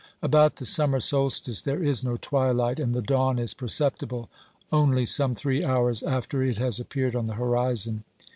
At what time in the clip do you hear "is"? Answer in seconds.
1.83-2.03, 3.37-3.53